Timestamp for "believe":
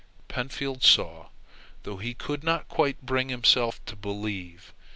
3.95-4.73